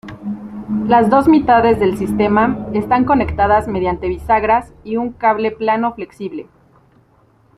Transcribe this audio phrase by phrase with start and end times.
[0.87, 6.47] Las dos mitades del sistema están conectadas mediante bisagras y un cable plano flexible.